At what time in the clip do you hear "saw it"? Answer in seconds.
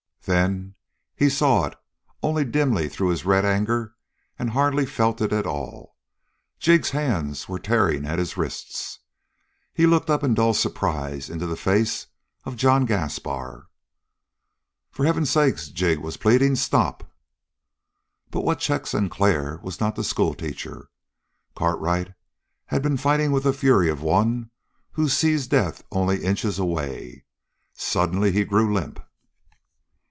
1.29-1.75